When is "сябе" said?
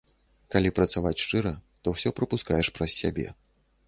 3.03-3.27